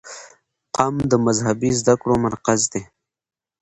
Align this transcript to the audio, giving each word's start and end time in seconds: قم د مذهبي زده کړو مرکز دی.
قم 0.75 0.95
د 1.11 1.13
مذهبي 1.25 1.71
زده 1.79 1.93
کړو 2.01 2.15
مرکز 2.25 2.61
دی. 2.71 2.81